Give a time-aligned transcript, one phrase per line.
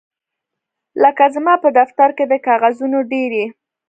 [1.03, 3.45] لکه زما په دفتر کې د کاغذونو ډیرۍ